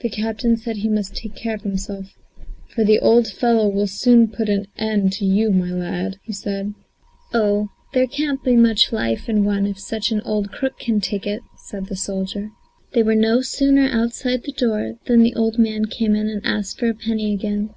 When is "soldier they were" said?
11.96-13.14